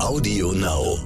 [0.00, 0.98] Audio Now.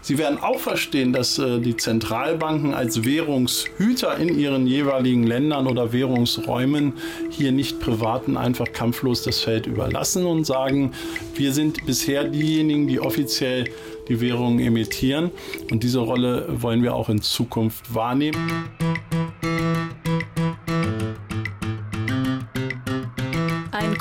[0.00, 5.92] Sie werden auch verstehen, dass äh, die Zentralbanken als Währungshüter in ihren jeweiligen Ländern oder
[5.92, 6.94] Währungsräumen
[7.30, 10.92] hier nicht Privaten einfach kampflos das Feld überlassen und sagen,
[11.34, 13.64] wir sind bisher diejenigen, die offiziell
[14.08, 15.30] die Währungen emittieren
[15.70, 18.68] und diese Rolle wollen wir auch in Zukunft wahrnehmen.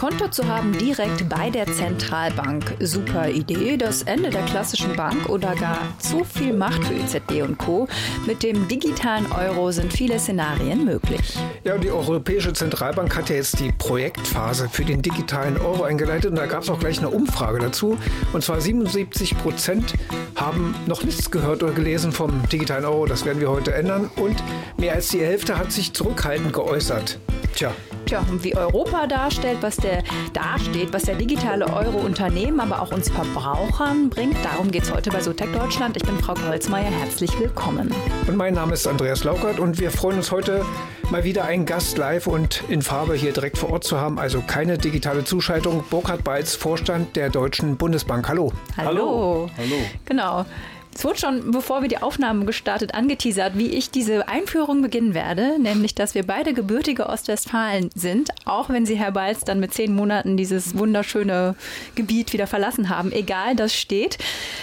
[0.02, 2.76] Konto zu haben direkt bei der Zentralbank.
[2.80, 3.77] Super Idee.
[3.77, 7.88] Das Ende der klassischen Bank oder gar zu viel Macht für EZB und Co.
[8.26, 11.38] Mit dem digitalen Euro sind viele Szenarien möglich.
[11.63, 16.31] Ja, und die Europäische Zentralbank hat ja jetzt die Projektphase für den digitalen Euro eingeleitet
[16.31, 17.95] und da gab es auch gleich eine Umfrage dazu.
[18.34, 19.93] Und zwar 77 Prozent
[20.35, 23.05] haben noch nichts gehört oder gelesen vom digitalen Euro.
[23.05, 24.09] Das werden wir heute ändern.
[24.15, 24.41] Und
[24.77, 27.20] mehr als die Hälfte hat sich zurückhaltend geäußert.
[27.54, 27.71] Tja,
[28.11, 32.91] Tja, und wie Europa darstellt, was der dasteht, was der digitale Euro Unternehmen, aber auch
[32.91, 35.95] uns Verbrauchern bringt, darum geht es heute bei Sotec Deutschland.
[35.95, 37.90] Ich bin Frau Holzmeier, herzlich willkommen.
[38.27, 40.65] Und mein Name ist Andreas Laukert und wir freuen uns heute
[41.09, 44.20] mal wieder einen Gast live und in Farbe hier direkt vor Ort zu haben.
[44.20, 45.85] Also keine digitale Zuschaltung.
[45.90, 48.27] Burkhard Beitz, Vorstand der Deutschen Bundesbank.
[48.27, 48.51] Hallo.
[48.75, 49.49] Hallo.
[49.57, 49.75] Hallo.
[50.03, 50.46] Genau.
[50.93, 55.57] Es wurde schon, bevor wir die Aufnahmen gestartet, angeteasert, wie ich diese Einführung beginnen werde,
[55.57, 59.95] nämlich, dass wir beide gebürtige Ostwestfalen sind, auch wenn Sie, Herr Balz, dann mit zehn
[59.95, 61.55] Monaten dieses wunderschöne
[61.95, 63.12] Gebiet wieder verlassen haben.
[63.12, 64.17] Egal, das steht.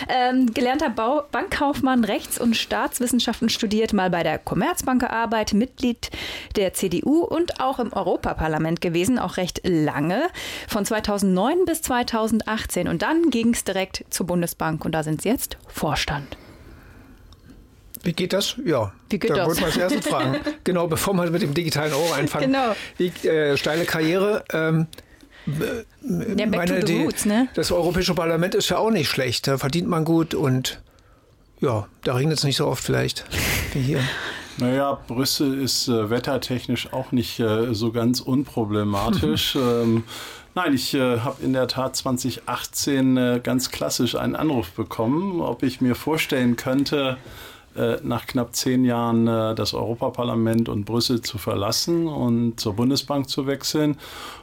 [0.09, 6.11] Ähm, gelernter Bau Bankkaufmann, Rechts- und Staatswissenschaften studiert, mal bei der Commerzbank gearbeitet, Mitglied
[6.57, 10.29] der CDU und auch im Europaparlament gewesen, auch recht lange,
[10.69, 12.87] von 2009 bis 2018.
[12.87, 16.18] Und dann ging es direkt zur Bundesbank und da sind Sie jetzt Vorstand.
[18.03, 18.57] Wie geht das?
[18.65, 18.93] Ja.
[19.11, 19.47] Wie geht da das?
[19.47, 20.37] wollten wir als erstes fragen.
[20.65, 22.53] genau, bevor wir mit dem digitalen Euro anfangen.
[22.53, 22.75] Genau.
[22.97, 24.45] Wie, äh, steile Karriere.
[24.53, 24.87] Ähm,
[26.37, 27.49] Ja, back to the die, roots, ne?
[27.55, 29.47] Das Europäische Parlament ist ja auch nicht schlecht.
[29.47, 30.81] Da verdient man gut und
[31.61, 33.25] ja, da regnet es nicht so oft vielleicht
[33.73, 34.01] wie hier.
[34.61, 39.55] Naja, Brüssel ist äh, wettertechnisch auch nicht äh, so ganz unproblematisch.
[39.57, 40.03] ähm,
[40.57, 45.63] nein, ich äh, habe in der Tat 2018 äh, ganz klassisch einen Anruf bekommen, ob
[45.63, 47.19] ich mir vorstellen könnte,
[48.03, 53.47] nach knapp zehn Jahren äh, das Europaparlament und Brüssel zu verlassen und zur Bundesbank zu
[53.47, 53.97] wechseln.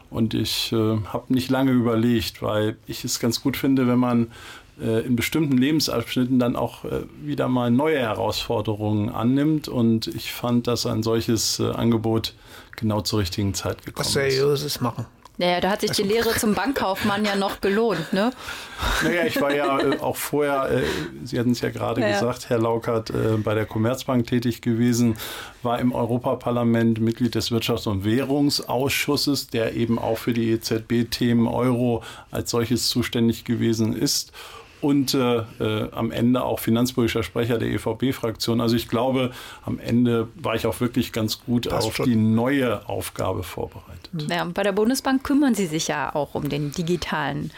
[0.09, 4.31] Und ich äh, habe nicht lange überlegt, weil ich es ganz gut finde, wenn man
[4.79, 9.68] äh, in bestimmten Lebensabschnitten dann auch äh, wieder mal neue Herausforderungen annimmt.
[9.68, 12.34] Und ich fand, dass ein solches äh, Angebot
[12.75, 14.35] genau zur richtigen Zeit gekommen Was ist.
[14.35, 15.06] Seriöses machen.
[15.38, 18.31] Naja, da hat sich die Lehre zum Bankkaufmann ja noch gelohnt, ne?
[19.03, 20.84] Naja, ich war ja äh, auch vorher, äh,
[21.25, 22.12] Sie hatten es ja gerade Ja.
[22.12, 25.18] gesagt, Herr Laukert, äh, bei der Commerzbank tätig gewesen,
[25.62, 32.03] war im Europaparlament Mitglied des Wirtschafts- und Währungsausschusses, der eben auch für die EZB-Themen Euro
[32.31, 34.31] als solches zuständig gewesen ist.
[34.85, 38.62] Und äh, äh, am Ende auch finanzpolitischer Sprecher der EVP-Fraktion.
[38.62, 39.31] Also ich glaube,
[39.66, 42.06] am Ende war ich auch wirklich ganz gut Passt auf schon.
[42.06, 44.12] die neue Aufgabe vorbereitet.
[44.29, 47.50] Ja, und bei der Bundesbank kümmern Sie sich ja auch um den digitalen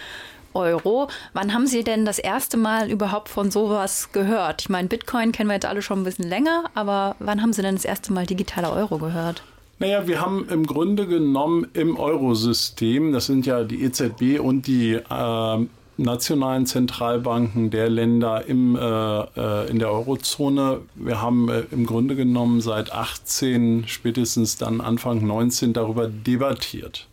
[0.54, 1.10] Euro.
[1.34, 4.62] Wann haben Sie denn das erste Mal überhaupt von sowas gehört?
[4.62, 7.62] Ich meine, Bitcoin kennen wir jetzt alle schon ein bisschen länger, aber wann haben Sie
[7.62, 9.44] denn das erste Mal digitaler Euro gehört?
[9.80, 14.94] Naja, wir haben im Grunde genommen im Eurosystem, das sind ja die EZB und die
[14.94, 15.68] äh,
[15.98, 22.16] nationalen Zentralbanken der Länder im, äh, äh, in der Eurozone, wir haben äh, im Grunde
[22.16, 27.08] genommen seit 18, spätestens dann Anfang 19 darüber debattiert.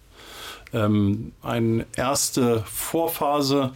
[0.73, 3.73] Ähm, eine erste Vorphase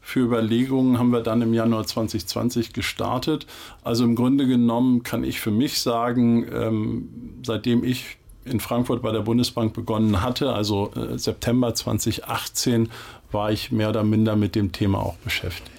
[0.00, 3.46] für Überlegungen haben wir dann im Januar 2020 gestartet.
[3.84, 7.08] Also im Grunde genommen kann ich für mich sagen, ähm,
[7.44, 12.90] seitdem ich in Frankfurt bei der Bundesbank begonnen hatte, also äh, September 2018,
[13.30, 15.70] war ich mehr oder minder mit dem Thema auch beschäftigt.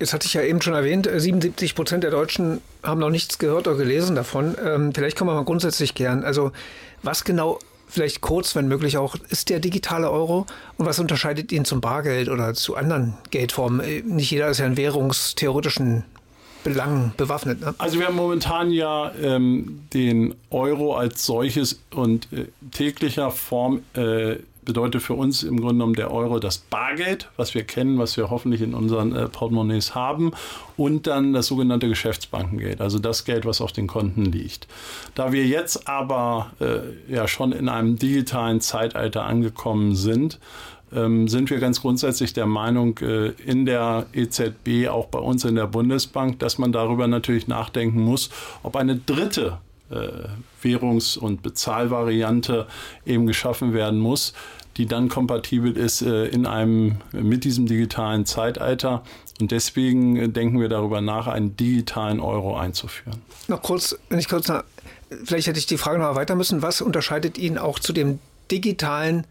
[0.00, 3.38] Jetzt hatte ich ja eben schon erwähnt, äh, 77 Prozent der Deutschen haben noch nichts
[3.38, 4.56] gehört oder gelesen davon.
[4.64, 6.22] Ähm, vielleicht kommen wir mal grundsätzlich gern.
[6.24, 6.52] Also
[7.02, 7.58] was genau,
[7.88, 10.46] vielleicht kurz, wenn möglich auch, ist der digitale Euro
[10.76, 13.80] und was unterscheidet ihn zum Bargeld oder zu anderen Geldformen?
[13.80, 16.04] Äh, Nicht jeder ist ja in währungstheoretischen
[16.68, 17.60] Belangen bewaffnet.
[17.60, 17.74] Ne?
[17.78, 24.36] Also wir haben momentan ja ähm, den Euro als solches und äh, täglicher Form äh,
[24.68, 28.28] bedeutet für uns im Grunde genommen der Euro das Bargeld, was wir kennen, was wir
[28.28, 30.32] hoffentlich in unseren äh, Portemonnaies haben
[30.76, 34.68] und dann das sogenannte Geschäftsbankengeld, also das Geld, was auf den Konten liegt.
[35.14, 40.38] Da wir jetzt aber äh, ja schon in einem digitalen Zeitalter angekommen sind,
[40.94, 45.54] ähm, sind wir ganz grundsätzlich der Meinung äh, in der EZB, auch bei uns in
[45.54, 48.30] der Bundesbank, dass man darüber natürlich nachdenken muss,
[48.62, 49.58] ob eine dritte
[50.62, 52.66] Währungs- und Bezahlvariante
[53.06, 54.34] eben geschaffen werden muss,
[54.76, 59.02] die dann kompatibel ist in einem, mit diesem digitalen Zeitalter.
[59.40, 63.22] Und deswegen denken wir darüber nach, einen digitalen Euro einzuführen.
[63.46, 64.52] Noch kurz, wenn ich kurz,
[65.24, 68.18] vielleicht hätte ich die Frage noch erweitern müssen, was unterscheidet ihn auch zu dem
[68.50, 69.24] digitalen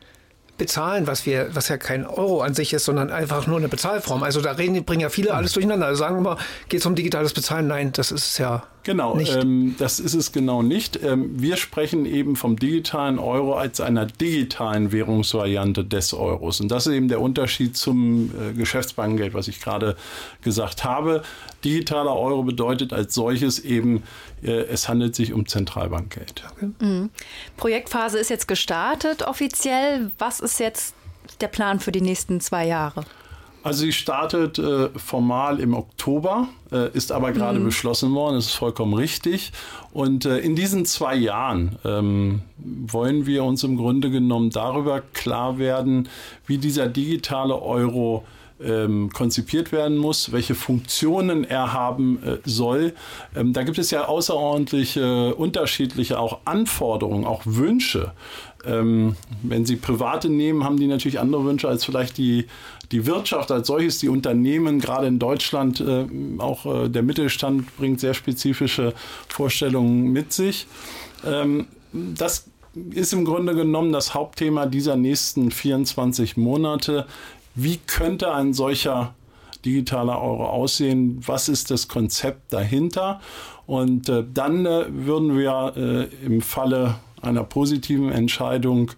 [0.58, 4.24] bezahlen, was wir, was ja kein Euro an sich ist, sondern einfach nur eine Bezahlform.
[4.24, 5.88] Also da reden, bringen ja viele alles durcheinander.
[5.88, 6.38] Also sagen immer,
[6.70, 7.68] geht es um digitales Bezahlen?
[7.68, 8.64] Nein, das ist es ja.
[8.88, 11.04] Genau, ähm, das ist es genau nicht.
[11.04, 16.62] Ähm, wir sprechen eben vom digitalen Euro als einer digitalen Währungsvariante des Euros.
[16.62, 19.98] Und das ist eben der Unterschied zum äh, Geschäftsbankengeld, was ich gerade
[20.42, 21.22] gesagt habe.
[21.66, 24.04] Digitaler Euro bedeutet als solches eben,
[24.42, 26.44] es handelt sich um Zentralbankgeld.
[26.52, 26.70] Okay.
[26.80, 27.10] Mhm.
[27.56, 30.12] Projektphase ist jetzt gestartet offiziell.
[30.18, 30.96] Was ist jetzt
[31.42, 33.04] der Plan für die nächsten zwei Jahre?
[33.68, 37.66] Also sie startet äh, formal im Oktober, äh, ist aber gerade mhm.
[37.66, 39.52] beschlossen worden, das ist vollkommen richtig.
[39.92, 45.58] Und äh, in diesen zwei Jahren ähm, wollen wir uns im Grunde genommen darüber klar
[45.58, 46.08] werden,
[46.46, 48.24] wie dieser digitale Euro
[48.64, 52.94] ähm, konzipiert werden muss, welche Funktionen er haben äh, soll.
[53.36, 58.14] Ähm, da gibt es ja außerordentlich äh, unterschiedliche auch Anforderungen, auch Wünsche.
[58.66, 62.48] Ähm, wenn Sie Private nehmen, haben die natürlich andere Wünsche als vielleicht die,
[62.92, 66.06] die Wirtschaft als solches, die Unternehmen, gerade in Deutschland, äh,
[66.40, 68.94] auch äh, der Mittelstand bringt sehr spezifische
[69.30, 70.68] Vorstellungen mit sich.
[71.26, 72.48] Ähm, das
[72.92, 77.06] ist im Grunde genommen das Hauptthema dieser nächsten 24 Monate.
[77.60, 79.16] Wie könnte ein solcher
[79.66, 81.20] digitaler Euro aussehen?
[81.26, 83.20] Was ist das Konzept dahinter?
[83.66, 88.92] Und äh, dann äh, würden wir äh, im Falle einer positiven Entscheidung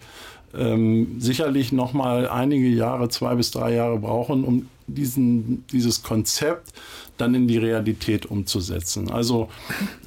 [0.54, 6.74] ähm, sicherlich noch mal einige Jahre, zwei bis drei Jahre brauchen, um diesen, dieses Konzept
[7.22, 9.12] dann in die Realität umzusetzen.
[9.12, 9.50] Also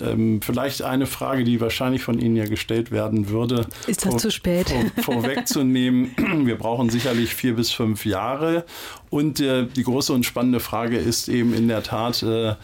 [0.01, 3.67] ähm, vielleicht eine Frage, die wahrscheinlich von Ihnen ja gestellt werden würde.
[3.87, 4.73] Ist das vor, zu spät?
[5.03, 6.13] Vor, vorwegzunehmen,
[6.47, 8.65] wir brauchen sicherlich vier bis fünf Jahre.
[9.11, 12.55] Und äh, die große und spannende Frage ist eben in der Tat, äh,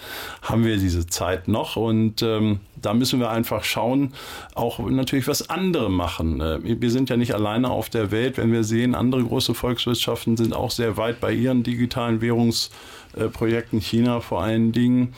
[0.43, 1.77] haben wir diese Zeit noch?
[1.77, 4.13] Und ähm, da müssen wir einfach schauen,
[4.55, 6.41] auch natürlich was andere machen.
[6.41, 8.39] Äh, wir sind ja nicht alleine auf der Welt.
[8.39, 14.21] Wenn wir sehen, andere große Volkswirtschaften sind auch sehr weit bei ihren digitalen Währungsprojekten, China
[14.21, 15.15] vor allen Dingen.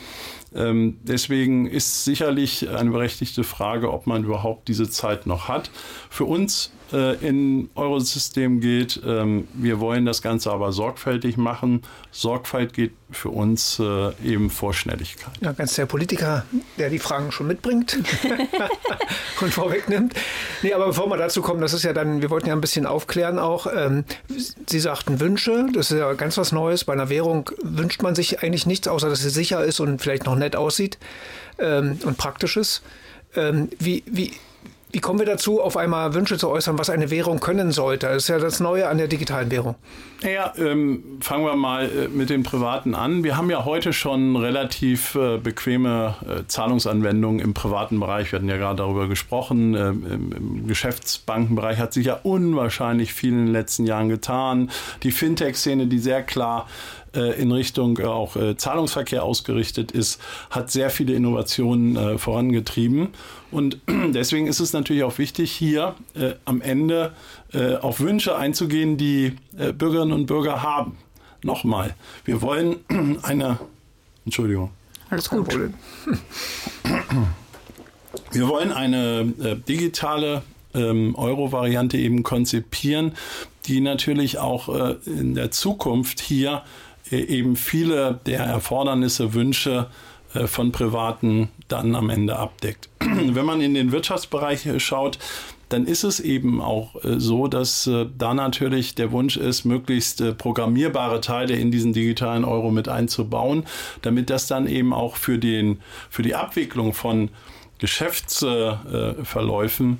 [0.53, 5.71] Ähm, deswegen ist sicherlich eine berechtigte Frage, ob man überhaupt diese Zeit noch hat.
[6.09, 11.81] Für uns äh, in Eurosystem gilt, ähm, wir wollen das Ganze aber sorgfältig machen.
[12.11, 15.31] Sorgfalt geht für uns äh, eben vor Schnelligkeit.
[15.41, 16.45] Ja, ganz der Politiker,
[16.77, 17.99] der die Fragen schon mitbringt
[19.41, 20.13] und vorwegnimmt.
[20.61, 22.85] Nee, aber bevor wir dazu kommen, das ist ja dann, wir wollten ja ein bisschen
[22.85, 23.67] aufklären auch.
[23.73, 24.05] Ähm,
[24.67, 26.83] Sie sagten Wünsche, das ist ja ganz was Neues.
[26.83, 30.25] Bei einer Währung wünscht man sich eigentlich nichts, außer dass sie sicher ist und vielleicht
[30.25, 30.97] noch nett aussieht
[31.59, 32.81] ähm, und praktisch ist.
[33.35, 34.33] Ähm, wie, wie,
[34.91, 38.07] wie kommen wir dazu, auf einmal Wünsche zu äußern, was eine Währung können sollte?
[38.07, 39.75] Das ist ja das Neue an der digitalen Währung.
[40.21, 43.23] Naja, ähm, fangen wir mal äh, mit den Privaten an.
[43.23, 48.31] Wir haben ja heute schon relativ äh, bequeme äh, Zahlungsanwendungen im privaten Bereich.
[48.31, 49.73] Wir hatten ja gerade darüber gesprochen.
[49.73, 54.69] Ähm, im, Im Geschäftsbankenbereich hat sich ja unwahrscheinlich viel in den letzten Jahren getan.
[55.03, 56.67] Die Fintech-Szene, die sehr klar
[57.13, 63.09] äh, in Richtung äh, auch äh, Zahlungsverkehr ausgerichtet ist, hat sehr viele Innovationen vorangetrieben.
[63.51, 63.79] Und
[64.13, 65.95] deswegen ist es natürlich auch wichtig, hier
[66.45, 67.13] am Ende
[67.81, 69.35] auf Wünsche einzugehen, die
[69.77, 70.97] Bürgerinnen und Bürger haben.
[71.43, 72.77] Nochmal, wir wollen
[73.23, 73.59] eine,
[74.23, 74.71] Entschuldigung.
[75.09, 75.53] Alles gut.
[78.31, 79.25] Wir wollen eine
[79.67, 83.13] digitale ähm, Euro-Variante eben konzipieren,
[83.65, 84.69] die natürlich auch
[85.05, 86.63] in der Zukunft hier
[87.19, 89.87] eben viele der Erfordernisse, Wünsche
[90.33, 92.89] äh, von Privaten dann am Ende abdeckt.
[92.99, 95.19] Wenn man in den Wirtschaftsbereich äh, schaut,
[95.69, 101.55] dann ist es eben auch so, dass da natürlich der Wunsch ist, möglichst programmierbare Teile
[101.55, 103.63] in diesen digitalen Euro mit einzubauen,
[104.01, 107.29] damit das dann eben auch für, den, für die Abwicklung von
[107.79, 109.99] Geschäftsverläufen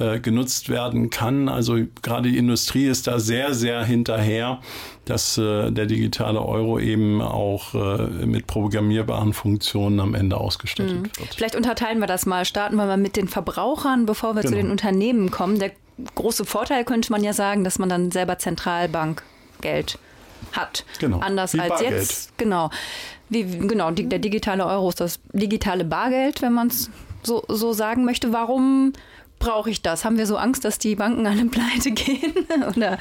[0.00, 1.48] äh, genutzt werden kann.
[1.48, 4.60] Also gerade die Industrie ist da sehr, sehr hinterher,
[5.04, 11.04] dass äh, der digitale Euro eben auch äh, mit programmierbaren Funktionen am Ende ausgestattet mhm.
[11.04, 11.34] wird.
[11.34, 12.44] Vielleicht unterteilen wir das mal.
[12.44, 14.50] Starten wir mal mit den Verbrauchern, bevor wir genau.
[14.50, 15.58] zu den Unternehmen kommen.
[15.58, 15.72] Der
[16.14, 19.98] große Vorteil könnte man ja sagen, dass man dann selber Zentralbankgeld
[20.52, 20.84] hat.
[20.98, 21.18] Genau.
[21.18, 21.92] Anders Wie als Bargeld.
[21.92, 22.38] jetzt.
[22.38, 22.70] Genau.
[23.28, 26.90] Wie, genau, die, der digitale Euro ist das digitale Bargeld, wenn man es
[27.22, 28.32] so, so sagen möchte.
[28.32, 28.92] Warum
[29.40, 30.04] brauche ich das?
[30.04, 32.34] Haben wir so Angst, dass die Banken alle pleite gehen?
[32.76, 32.98] Oder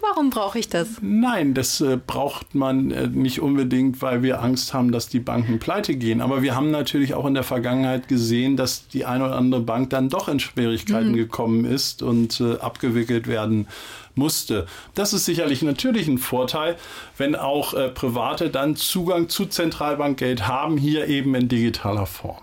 [0.00, 0.88] warum brauche ich das?
[1.00, 5.60] Nein, das äh, braucht man äh, nicht unbedingt, weil wir Angst haben, dass die Banken
[5.60, 6.20] pleite gehen.
[6.20, 9.90] Aber wir haben natürlich auch in der Vergangenheit gesehen, dass die eine oder andere Bank
[9.90, 11.16] dann doch in Schwierigkeiten mhm.
[11.16, 13.68] gekommen ist und äh, abgewickelt werden
[14.16, 14.66] musste.
[14.94, 16.76] Das ist sicherlich natürlich ein Vorteil,
[17.18, 22.42] wenn auch äh, Private dann Zugang zu Zentralbankgeld haben, hier eben in digitaler Form.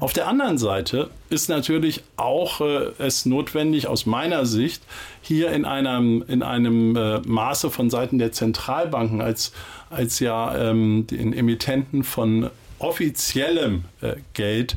[0.00, 4.82] Auf der anderen Seite ist natürlich auch äh, es notwendig aus meiner Sicht
[5.22, 9.52] hier in einem, in einem äh, Maße von Seiten der Zentralbanken als,
[9.90, 14.76] als ja ähm, den Emittenten von offiziellem äh, Geld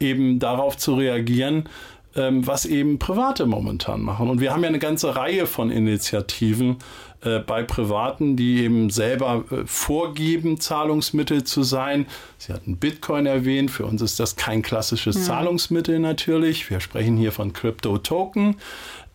[0.00, 1.68] eben darauf zu reagieren,
[2.14, 4.30] ähm, was eben Private momentan machen.
[4.30, 6.78] Und wir haben ja eine ganze Reihe von Initiativen
[7.22, 12.06] äh, bei Privaten, die eben selber äh, vorgeben, Zahlungsmittel zu sein.
[12.38, 13.70] Sie hatten Bitcoin erwähnt.
[13.70, 15.22] Für uns ist das kein klassisches ja.
[15.22, 16.68] Zahlungsmittel natürlich.
[16.70, 18.56] Wir sprechen hier von Crypto-Token.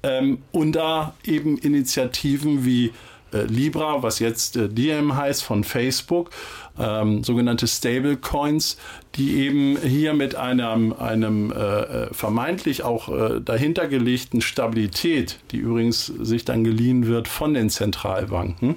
[0.04, 2.92] Ähm, und da eben Initiativen wie
[3.34, 6.32] äh, Libra, was jetzt äh, Diem heißt von Facebook,
[6.80, 8.78] ähm, sogenannte Stablecoins,
[9.16, 16.06] die eben hier mit einem, einem äh, äh, vermeintlich auch äh, dahintergelegten Stabilität, die übrigens
[16.06, 18.76] sich dann geliehen wird von den Zentralbanken,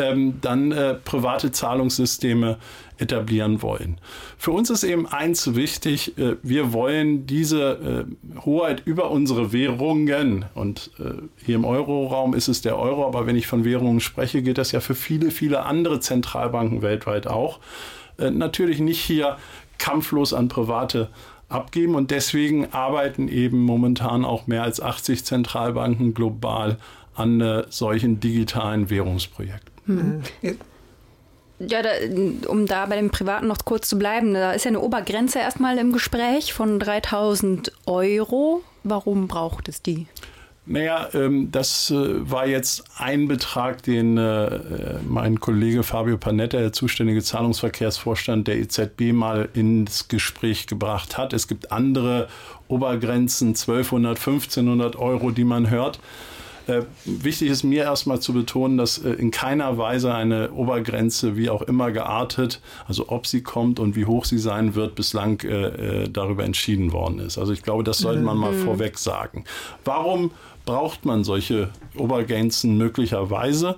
[0.00, 2.58] ähm, dann äh, private Zahlungssysteme
[3.00, 3.98] etablieren wollen.
[4.36, 10.44] Für uns ist eben eins wichtig, äh, wir wollen diese äh, Hoheit über unsere Währungen
[10.54, 11.12] und äh,
[11.44, 14.72] hier im Euroraum ist es der Euro, aber wenn ich von Währungen spreche, gilt das
[14.72, 17.58] ja für viele, viele andere Zentralbanken weltweit auch.
[18.18, 19.38] Natürlich nicht hier
[19.78, 21.08] kampflos an private
[21.48, 26.76] abgeben und deswegen arbeiten eben momentan auch mehr als 80 Zentralbanken global
[27.14, 29.69] an solchen digitalen Währungsprojekten.
[29.96, 30.22] Mhm.
[31.60, 31.90] Ja, da,
[32.48, 35.76] um da bei dem Privaten noch kurz zu bleiben, da ist ja eine Obergrenze erstmal
[35.76, 38.62] im Gespräch von 3000 Euro.
[38.82, 40.06] Warum braucht es die?
[40.64, 44.60] Naja, ähm, das äh, war jetzt ein Betrag, den äh,
[45.06, 51.32] mein Kollege Fabio Panetta, der zuständige Zahlungsverkehrsvorstand der EZB, mal ins Gespräch gebracht hat.
[51.32, 52.28] Es gibt andere
[52.68, 55.98] Obergrenzen, 1200, 1500 Euro, die man hört.
[56.70, 61.50] Äh, wichtig ist mir erstmal zu betonen, dass äh, in keiner Weise eine Obergrenze, wie
[61.50, 66.04] auch immer geartet, also ob sie kommt und wie hoch sie sein wird, bislang äh,
[66.04, 67.38] äh darüber entschieden worden ist.
[67.38, 68.64] Also ich glaube, das sollte man mal mhm.
[68.64, 69.44] vorweg sagen.
[69.84, 70.30] Warum
[70.64, 73.76] braucht man solche Obergrenzen möglicherweise?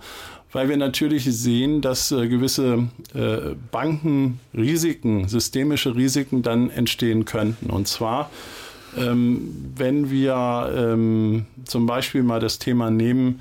[0.54, 7.70] weil wir natürlich sehen, dass äh, gewisse äh, Bankenrisiken, systemische Risiken dann entstehen könnten.
[7.70, 8.30] Und zwar
[8.96, 13.40] ähm, wenn wir ähm, zum Beispiel mal das Thema nehmen,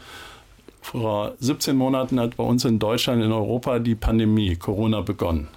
[0.81, 5.47] vor 17 Monaten hat bei uns in Deutschland, in Europa die Pandemie Corona begonnen.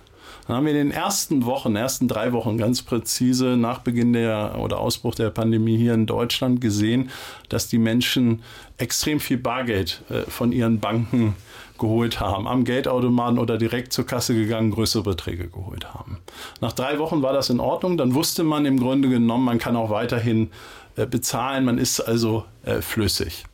[0.47, 4.57] Dann haben wir in den ersten Wochen, ersten drei Wochen ganz präzise nach Beginn der
[4.59, 7.11] oder Ausbruch der Pandemie hier in Deutschland gesehen,
[7.49, 8.43] dass die Menschen
[8.77, 11.35] extrem viel Bargeld äh, von ihren Banken
[11.79, 16.19] geholt haben, am Geldautomaten oder direkt zur Kasse gegangen, größere Beträge geholt haben.
[16.61, 19.77] Nach drei Wochen war das in Ordnung, dann wusste man im Grunde genommen, man kann
[19.77, 20.51] auch weiterhin
[20.97, 23.45] äh, bezahlen, man ist also äh, flüssig.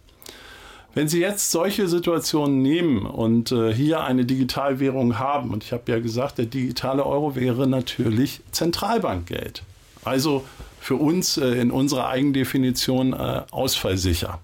[0.93, 5.85] Wenn Sie jetzt solche Situationen nehmen und äh, hier eine Digitalwährung haben, und ich habe
[5.87, 9.63] ja gesagt, der digitale Euro wäre natürlich Zentralbankgeld.
[10.05, 10.45] Also
[10.81, 14.41] für uns äh, in unserer Eigendefinition äh, ausfallsicher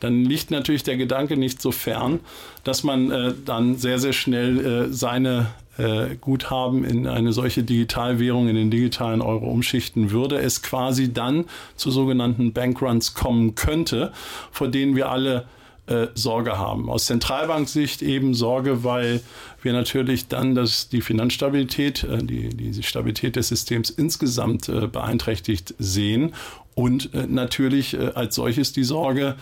[0.00, 2.20] dann liegt natürlich der Gedanke nicht so fern,
[2.64, 5.46] dass man äh, dann sehr, sehr schnell äh, seine
[5.78, 11.44] äh, Guthaben in eine solche Digitalwährung, in den digitalen Euro umschichten würde, es quasi dann
[11.76, 14.12] zu sogenannten Bankruns kommen könnte,
[14.50, 15.46] vor denen wir alle
[15.86, 16.90] äh, Sorge haben.
[16.90, 19.22] Aus Zentralbanksicht eben Sorge, weil
[19.62, 25.74] wir natürlich dann dass die Finanzstabilität, äh, die, die Stabilität des Systems insgesamt äh, beeinträchtigt
[25.78, 26.34] sehen
[26.74, 29.34] und natürlich als solches die Sorge,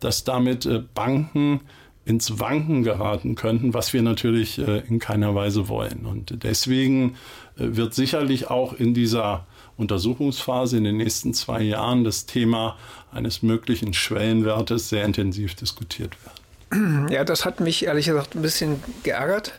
[0.00, 1.60] dass damit äh, Banken
[2.04, 6.06] ins Wanken geraten könnten, was wir natürlich äh, in keiner Weise wollen.
[6.06, 7.16] Und deswegen
[7.56, 12.76] äh, wird sicherlich auch in dieser Untersuchungsphase in den nächsten zwei Jahren das Thema
[13.12, 17.08] eines möglichen Schwellenwertes sehr intensiv diskutiert werden.
[17.10, 19.58] Ja, das hat mich ehrlich gesagt ein bisschen geärgert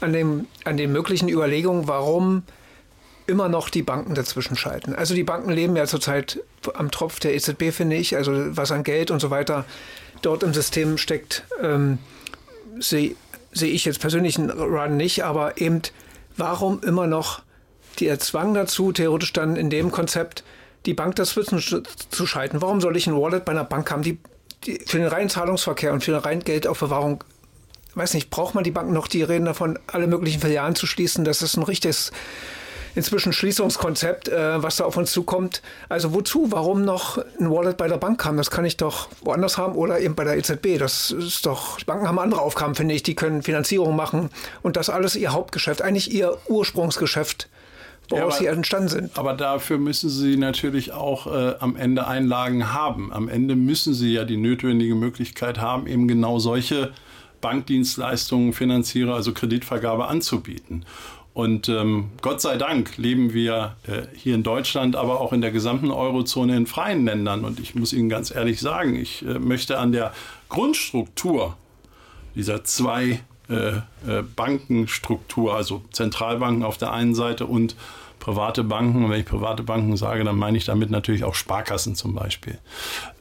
[0.00, 2.42] an, dem, an den möglichen Überlegungen, warum
[3.30, 4.94] immer noch die Banken dazwischen schalten.
[4.94, 6.40] Also die Banken leben ja zurzeit
[6.74, 8.16] am Tropf der EZB, finde ich.
[8.16, 9.64] Also was an Geld und so weiter
[10.22, 11.98] dort im System steckt, ähm,
[12.78, 13.14] sehe
[13.52, 15.24] seh ich jetzt persönlich einen Run nicht.
[15.24, 15.82] Aber eben,
[16.36, 17.42] warum immer noch
[18.00, 20.44] der Zwang dazu, theoretisch dann in dem Konzept
[20.86, 22.60] die Bank dazwischen zu schalten?
[22.62, 24.18] Warum soll ich ein Wallet bei einer Bank haben, die,
[24.64, 27.24] die für den reinen Zahlungsverkehr und für eine reine Geldaufbewahrung
[27.94, 31.24] weiß nicht, braucht man die Banken noch, die reden davon, alle möglichen Filialen zu schließen?
[31.24, 32.12] Das ist ein richtiges
[32.94, 35.62] inzwischen Schließungskonzept, äh, was da auf uns zukommt.
[35.88, 36.50] Also wozu?
[36.50, 38.36] Warum noch ein Wallet bei der Bank haben?
[38.36, 40.78] Das kann ich doch woanders haben oder eben bei der EZB.
[40.78, 43.02] Das ist doch, die Banken haben andere Aufgaben, finde ich.
[43.02, 44.30] Die können Finanzierung machen
[44.62, 47.48] und das alles ihr Hauptgeschäft, eigentlich ihr Ursprungsgeschäft
[48.10, 49.18] woraus ja, sie entstanden sind.
[49.18, 53.12] Aber dafür müssen sie natürlich auch äh, am Ende Einlagen haben.
[53.12, 56.92] Am Ende müssen sie ja die notwendige Möglichkeit haben, eben genau solche
[57.40, 60.84] Bankdienstleistungen, Finanzierer, also Kreditvergabe anzubieten.
[61.40, 65.50] Und ähm, Gott sei Dank leben wir äh, hier in Deutschland, aber auch in der
[65.50, 67.46] gesamten Eurozone in freien Ländern.
[67.46, 70.12] Und ich muss Ihnen ganz ehrlich sagen, ich äh, möchte an der
[70.50, 71.56] Grundstruktur
[72.34, 77.74] dieser zwei äh, äh Bankenstruktur, also Zentralbanken auf der einen Seite und
[78.18, 81.94] private Banken, und wenn ich private Banken sage, dann meine ich damit natürlich auch Sparkassen
[81.94, 82.58] zum Beispiel,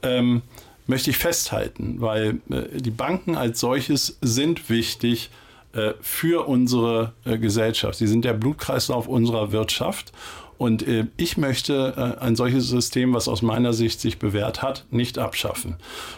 [0.04, 0.42] ähm,
[0.88, 5.30] möchte ich festhalten, weil äh, die Banken als solches sind wichtig
[6.02, 8.00] für unsere äh, Gesellschaft.
[8.00, 10.12] Sie sind der Blutkreislauf unserer Wirtschaft.
[10.60, 14.86] Und äh, ich möchte äh, ein solches System, was aus meiner Sicht sich bewährt hat,
[14.92, 15.78] nicht abschaffen.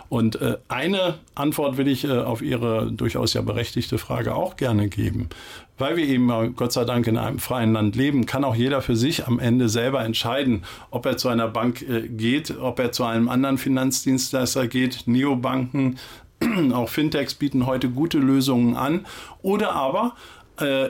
[0.10, 4.90] Und äh, eine Antwort will ich äh, auf Ihre durchaus ja berechtigte Frage auch gerne
[4.90, 5.30] geben.
[5.78, 8.82] Weil wir eben äh, Gott sei Dank in einem freien Land leben, kann auch jeder
[8.82, 12.92] für sich am Ende selber entscheiden, ob er zu einer Bank äh, geht, ob er
[12.92, 15.04] zu einem anderen Finanzdienstleister geht.
[15.06, 16.00] Neobanken,
[16.74, 19.06] auch Fintechs bieten heute gute Lösungen an.
[19.42, 20.16] Oder aber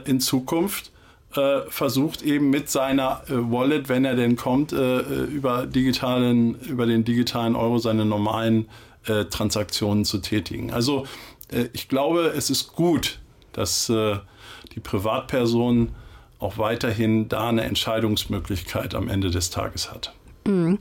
[0.05, 0.91] in Zukunft
[1.35, 6.55] äh, versucht eben mit seiner äh, Wallet, wenn er denn kommt, äh, äh über, digitalen,
[6.55, 8.67] über den digitalen Euro seine normalen
[9.05, 10.71] äh, Transaktionen zu tätigen.
[10.71, 11.05] Also
[11.49, 13.19] äh, ich glaube, es ist gut,
[13.53, 15.89] dass die Privatperson
[16.39, 20.13] auch weiterhin da eine Entscheidungsmöglichkeit am Ende des Tages hat.
[20.47, 20.79] Mhm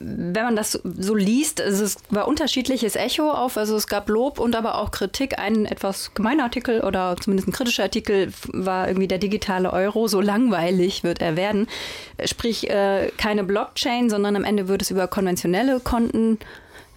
[0.00, 3.56] wenn man das so liest, es war unterschiedliches Echo auf.
[3.56, 5.38] Also es gab Lob und aber auch Kritik.
[5.38, 10.06] Ein etwas gemeiner Artikel oder zumindest ein kritischer Artikel war irgendwie der digitale Euro.
[10.08, 11.66] So langweilig wird er werden.
[12.24, 16.38] Sprich, äh, keine Blockchain, sondern am Ende wird es über konventionelle Konten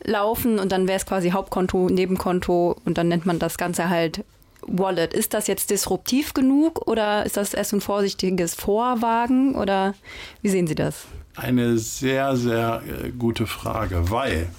[0.03, 4.23] laufen und dann wäre es quasi Hauptkonto, Nebenkonto und dann nennt man das Ganze halt
[4.61, 5.13] Wallet.
[5.13, 9.93] Ist das jetzt disruptiv genug oder ist das erst ein vorsichtiges Vorwagen oder
[10.41, 11.05] wie sehen Sie das?
[11.35, 14.49] Eine sehr, sehr äh, gute Frage, weil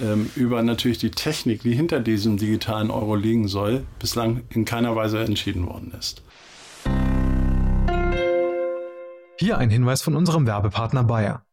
[0.00, 4.96] ähm, über natürlich die Technik, die hinter diesem digitalen Euro liegen soll, bislang in keiner
[4.96, 6.22] Weise entschieden worden ist.
[9.38, 11.44] Hier ein Hinweis von unserem Werbepartner Bayer.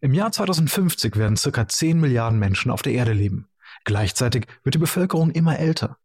[0.00, 1.68] Im Jahr 2050 werden ca.
[1.68, 3.48] 10 Milliarden Menschen auf der Erde leben.
[3.84, 5.98] Gleichzeitig wird die Bevölkerung immer älter.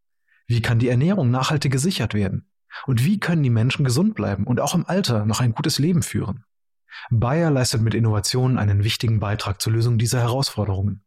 [0.47, 2.45] Wie kann die Ernährung nachhaltig gesichert werden?
[2.85, 6.03] Und wie können die Menschen gesund bleiben und auch im Alter noch ein gutes Leben
[6.03, 6.43] führen?
[7.09, 11.03] Bayer leistet mit Innovationen einen wichtigen Beitrag zur Lösung dieser Herausforderungen.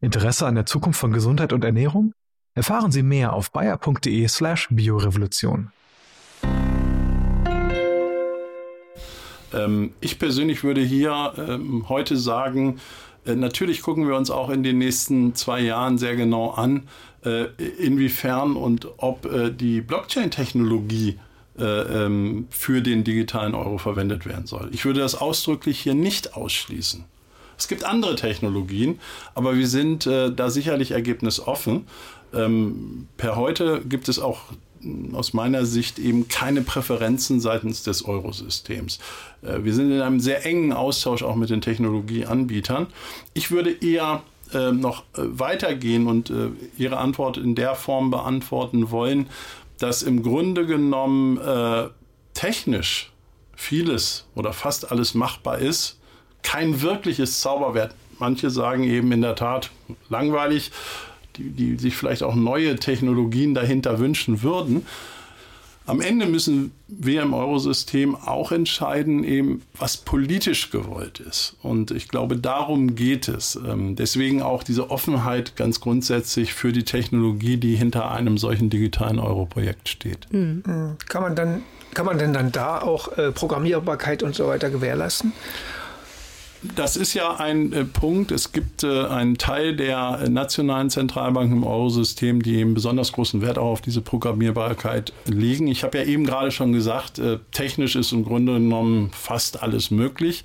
[0.00, 2.12] Interesse an der Zukunft von Gesundheit und Ernährung?
[2.54, 5.70] Erfahren Sie mehr auf bayer.de/slash biorevolution.
[9.52, 12.80] Ähm, ich persönlich würde hier ähm, heute sagen,
[13.26, 16.88] äh, natürlich gucken wir uns auch in den nächsten zwei Jahren sehr genau an,
[17.24, 17.46] äh,
[17.78, 21.18] inwiefern und ob äh, die Blockchain-Technologie
[21.64, 24.70] ähm, für den digitalen Euro verwendet werden soll.
[24.72, 27.04] Ich würde das ausdrücklich hier nicht ausschließen.
[27.58, 28.98] Es gibt andere Technologien,
[29.34, 31.86] aber wir sind äh, da sicherlich ergebnisoffen.
[32.32, 34.40] Ähm, per heute gibt es auch
[34.80, 38.98] hm, aus meiner Sicht eben keine Präferenzen seitens des Eurosystems.
[39.42, 42.86] Äh, wir sind in einem sehr engen Austausch auch mit den Technologieanbietern.
[43.34, 44.22] Ich würde eher
[44.54, 49.26] äh, noch äh, weitergehen und äh, Ihre Antwort in der Form beantworten wollen,
[49.80, 51.88] dass im Grunde genommen äh,
[52.34, 53.12] technisch
[53.56, 55.98] vieles oder fast alles machbar ist,
[56.42, 57.94] kein wirkliches Zauberwert.
[58.18, 59.70] Manche sagen eben in der Tat
[60.08, 60.70] langweilig,
[61.36, 64.86] die, die sich vielleicht auch neue Technologien dahinter wünschen würden.
[65.90, 71.56] Am Ende müssen wir im Eurosystem auch entscheiden, eben, was politisch gewollt ist.
[71.62, 73.56] Und ich glaube, darum geht es.
[73.56, 79.18] Ähm, deswegen auch diese Offenheit ganz grundsätzlich für die Technologie, die hinter einem solchen digitalen
[79.18, 80.26] Euro-Projekt steht.
[80.32, 80.96] Mhm.
[81.08, 85.32] Kann man dann kann man denn dann da auch äh, Programmierbarkeit und so weiter gewährleisten?
[86.62, 88.32] Das ist ja ein äh, Punkt.
[88.32, 93.56] Es gibt äh, einen Teil der nationalen Zentralbanken im Eurosystem, die eben besonders großen Wert
[93.56, 95.68] auch auf diese Programmierbarkeit legen.
[95.68, 99.90] Ich habe ja eben gerade schon gesagt, äh, technisch ist im Grunde genommen fast alles
[99.90, 100.44] möglich.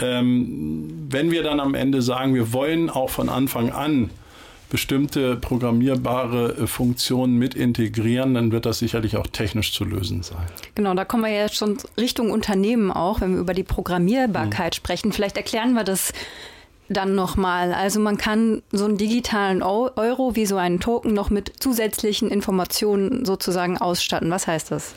[0.00, 4.10] Ähm, wenn wir dann am Ende sagen, wir wollen auch von Anfang an
[4.70, 10.46] bestimmte programmierbare äh, Funktionen mit integrieren, dann wird das sicherlich auch technisch zu lösen sein.
[10.74, 14.76] Genau, da kommen wir ja schon Richtung Unternehmen auch, wenn wir über die Programmierbarkeit mhm.
[14.76, 15.12] sprechen.
[15.12, 16.12] Vielleicht erklären wir das
[16.88, 17.72] dann nochmal.
[17.72, 23.24] Also man kann so einen digitalen Euro wie so einen Token noch mit zusätzlichen Informationen
[23.24, 24.30] sozusagen ausstatten.
[24.30, 24.94] Was heißt das?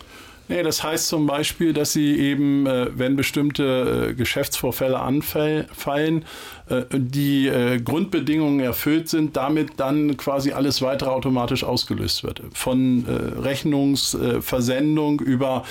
[0.52, 6.26] Nee, das heißt zum Beispiel, dass sie eben, äh, wenn bestimmte äh, Geschäftsvorfälle anfallen,
[6.68, 7.50] äh, die
[7.86, 12.42] Grundbedingungen erfüllt sind, damit dann quasi alles weitere automatisch ausgelöst wird.
[12.54, 15.64] Von Rechnungsversendung über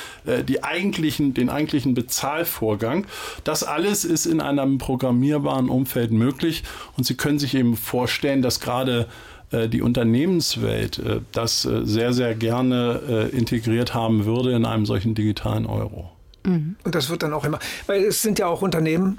[0.46, 3.06] die eigentlichen, den eigentlichen Bezahlvorgang.
[3.44, 6.62] Das alles ist in einem programmierbaren Umfeld möglich
[6.96, 9.06] und Sie können sich eben vorstellen, dass gerade
[9.52, 16.10] die Unternehmenswelt das sehr, sehr gerne integriert haben würde in einem solchen digitalen Euro.
[16.44, 16.76] Mhm.
[16.84, 19.18] Und das wird dann auch immer, weil es sind ja auch Unternehmen,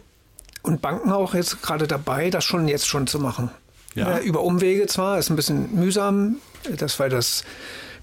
[0.63, 3.50] und Banken auch jetzt gerade dabei, das schon jetzt schon zu machen.
[3.96, 4.17] Ja.
[4.17, 6.38] Äh, über Umwege zwar, ist ein bisschen mühsam,
[6.78, 7.44] das weil das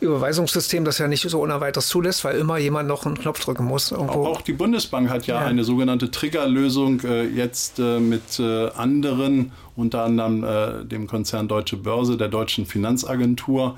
[0.01, 3.65] Überweisungssystem das ja nicht so ohne weiteres zulässt, weil immer jemand noch einen Knopf drücken
[3.65, 3.91] muss.
[3.91, 4.27] Irgendwo.
[4.27, 5.47] Auch die Bundesbank hat ja, ja.
[5.47, 11.77] eine sogenannte Triggerlösung äh, jetzt äh, mit äh, anderen, unter anderem äh, dem Konzern Deutsche
[11.77, 13.77] Börse, der Deutschen Finanzagentur,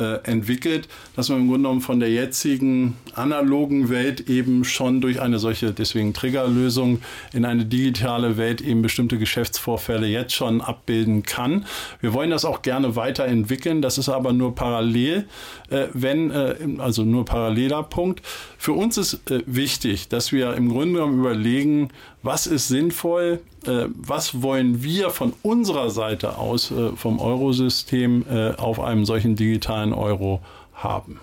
[0.00, 5.20] äh, entwickelt, dass man im Grunde genommen von der jetzigen analogen Welt eben schon durch
[5.20, 11.66] eine solche, deswegen Triggerlösung, in eine digitale Welt eben bestimmte Geschäftsvorfälle jetzt schon abbilden kann.
[12.00, 13.82] Wir wollen das auch gerne weiterentwickeln.
[13.82, 15.26] Das ist aber nur parallel,
[15.68, 18.22] äh, wenn, äh, also nur paralleler Punkt.
[18.58, 21.90] Für uns ist äh, wichtig, dass wir im Grunde genommen überlegen,
[22.22, 28.50] was ist sinnvoll, äh, was wollen wir von unserer Seite aus äh, vom Eurosystem äh,
[28.52, 30.40] auf einem solchen digitalen Euro
[30.74, 31.20] haben.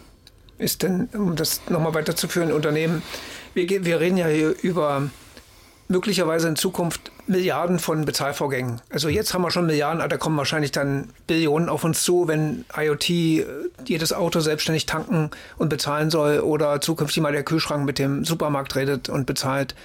[0.58, 3.04] Ist denn, um das nochmal weiterzuführen, Unternehmen,
[3.54, 5.10] wir, wir reden ja hier über
[5.88, 8.82] möglicherweise in Zukunft Milliarden von Bezahlvorgängen.
[8.90, 12.28] Also jetzt haben wir schon Milliarden, aber da kommen wahrscheinlich dann Billionen auf uns zu,
[12.28, 13.10] wenn IoT
[13.86, 18.76] jedes Auto selbstständig tanken und bezahlen soll oder zukünftig mal der Kühlschrank mit dem Supermarkt
[18.76, 19.76] redet und bezahlt.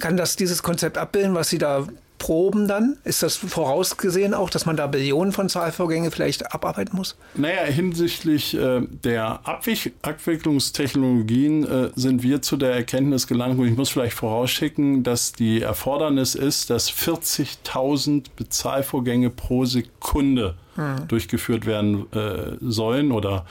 [0.00, 1.86] Kann das dieses Konzept abbilden, was Sie da
[2.22, 2.98] proben dann?
[3.02, 7.16] Ist das vorausgesehen auch, dass man da Billionen von Zahlvorgängen vielleicht abarbeiten muss?
[7.34, 13.76] Naja, hinsichtlich äh, der Abwick Abwicklungstechnologien äh, sind wir zu der Erkenntnis gelangt, und ich
[13.76, 21.08] muss vielleicht vorausschicken, dass die Erfordernis ist, dass 40.000 Bezahlvorgänge pro Sekunde hm.
[21.08, 23.46] durchgeführt werden äh, sollen oder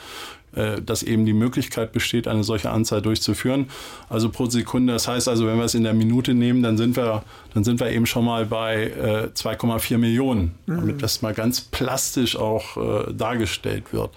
[0.52, 3.66] dass eben die Möglichkeit besteht, eine solche Anzahl durchzuführen.
[4.08, 4.92] Also pro Sekunde.
[4.92, 7.22] Das heißt also, wenn wir es in der Minute nehmen, dann sind wir,
[7.54, 10.76] dann sind wir eben schon mal bei äh, 2,4 Millionen, mhm.
[10.76, 14.10] damit das mal ganz plastisch auch äh, dargestellt wird.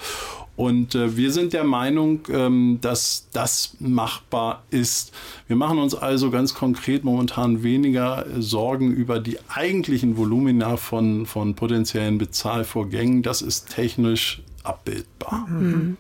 [0.56, 5.12] Und äh, wir sind der Meinung, ähm, dass das machbar ist.
[5.48, 11.56] Wir machen uns also ganz konkret momentan weniger Sorgen über die eigentlichen Volumina von, von
[11.56, 13.22] potenziellen Bezahlvorgängen.
[13.22, 15.46] Das ist technisch abbildbar.
[15.48, 15.98] Mhm.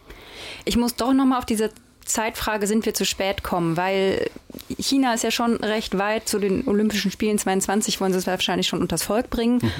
[0.65, 1.71] Ich muss doch nochmal auf diese
[2.05, 4.29] Zeitfrage, sind wir zu spät kommen, weil
[4.77, 8.67] China ist ja schon recht weit zu den Olympischen Spielen 22, wollen sie es wahrscheinlich
[8.67, 9.59] schon unters Volk bringen.
[9.61, 9.71] Mhm.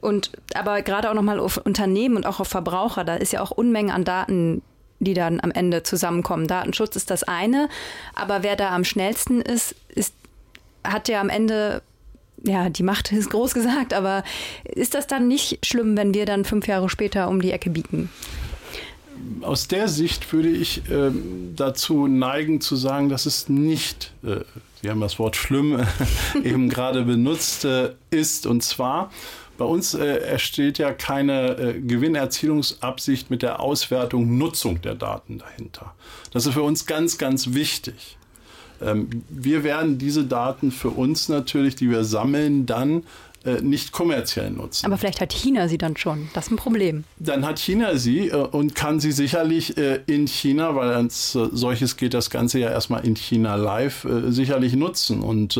[0.00, 3.50] Und aber gerade auch nochmal auf Unternehmen und auch auf Verbraucher, da ist ja auch
[3.50, 4.62] Unmengen an Daten,
[4.98, 6.46] die dann am Ende zusammenkommen.
[6.46, 7.68] Datenschutz ist das eine,
[8.14, 10.14] aber wer da am schnellsten ist, ist
[10.84, 11.82] hat ja am Ende
[12.44, 14.24] ja, die Macht ist groß gesagt, aber
[14.64, 18.10] ist das dann nicht schlimm, wenn wir dann fünf Jahre später um die Ecke biegen?
[19.42, 21.10] Aus der Sicht würde ich äh,
[21.56, 24.40] dazu neigen zu sagen, dass es nicht, äh,
[24.82, 25.80] Sie haben das Wort schlimm
[26.44, 28.46] eben gerade benutzt, äh, ist.
[28.46, 29.10] Und zwar,
[29.58, 35.94] bei uns äh, entsteht ja keine äh, Gewinnerzielungsabsicht mit der Auswertung, Nutzung der Daten dahinter.
[36.32, 38.16] Das ist für uns ganz, ganz wichtig.
[38.80, 43.04] Ähm, wir werden diese Daten für uns natürlich, die wir sammeln, dann
[43.44, 44.86] äh, nicht kommerziell nutzen.
[44.86, 46.28] Aber vielleicht hat China sie dann schon.
[46.34, 47.04] Das ist ein Problem.
[47.18, 51.96] Dann hat China sie äh, und kann sie sicherlich äh, in China, weil als solches
[51.96, 55.20] geht das Ganze ja erstmal in China live, sicherlich nutzen.
[55.20, 55.58] Und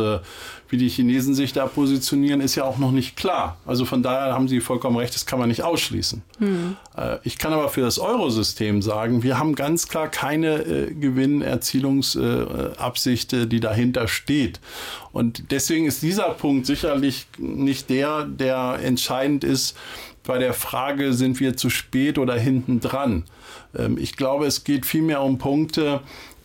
[0.73, 3.59] wie die Chinesen sich da positionieren, ist ja auch noch nicht klar.
[3.67, 6.23] Also von daher haben Sie vollkommen recht, das kann man nicht ausschließen.
[6.39, 6.77] Hm.
[7.25, 13.47] Ich kann aber für das Eurosystem sagen, wir haben ganz klar keine äh, Gewinnerzielungsabsicht, äh,
[13.47, 14.61] die dahinter steht.
[15.13, 19.77] Und deswegen ist dieser Punkt sicherlich nicht der, der entscheidend ist
[20.25, 23.25] bei der Frage, sind wir zu spät oder hinten dran.
[23.77, 26.01] Ähm, ich glaube, es geht vielmehr um Punkte,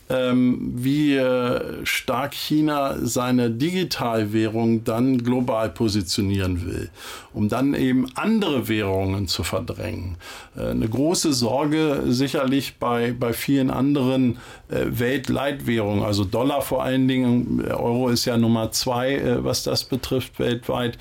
[0.09, 6.89] ähm, wie äh, stark China seine Digitalwährung dann global positionieren will,
[7.33, 10.17] um dann eben andere Währungen zu verdrängen.
[10.55, 14.37] Äh, eine große Sorge sicherlich bei, bei vielen anderen
[14.69, 19.83] äh, Weltleitwährungen, also Dollar vor allen Dingen, Euro ist ja Nummer zwei, äh, was das
[19.83, 20.97] betrifft weltweit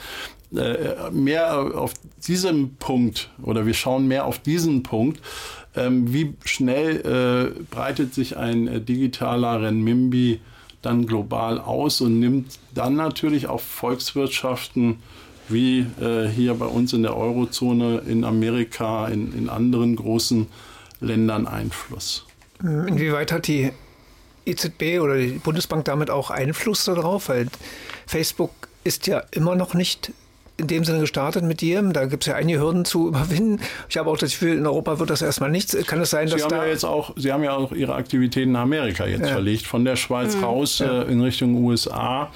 [0.55, 1.93] äh, mehr auf
[2.27, 5.21] diesem Punkt oder wir schauen mehr auf diesen Punkt,
[5.77, 10.41] ähm, wie schnell äh, breitet sich ein äh, digitaler Renminbi
[10.83, 14.99] dann global aus und nimmt dann natürlich auf Volkswirtschaften
[15.49, 20.47] wie äh, hier bei uns in der Eurozone, in Amerika, in, in anderen großen
[21.01, 22.27] Ländern Einfluss.
[22.63, 23.71] Inwieweit hat die
[24.47, 27.29] EZB oder die Bundesbank damit auch Einfluss darauf?
[27.29, 27.49] Weil
[28.07, 28.51] Facebook
[28.85, 30.13] ist ja immer noch nicht
[30.59, 31.83] in dem Sinne gestartet mit dir.
[31.83, 33.61] Da gibt es ja einige Hürden zu überwinden.
[33.89, 35.77] Ich habe auch das Gefühl, in Europa wird das erstmal nichts.
[35.87, 36.65] Kann es sein, Sie dass haben da...
[36.65, 39.33] Ja jetzt auch, Sie haben ja auch Ihre Aktivitäten nach Amerika jetzt Ja.
[39.33, 40.45] verlegt, von der Schweiz Mhm.
[40.45, 41.03] raus Ja.
[41.03, 42.31] äh, in Richtung USA.